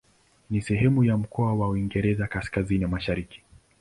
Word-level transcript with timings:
Ni 0.49 0.61
sehemu 0.61 1.03
ya 1.03 1.17
mkoa 1.17 1.53
wa 1.53 1.69
Uingereza 1.69 2.27
Kaskazini-Mashariki. 2.27 3.41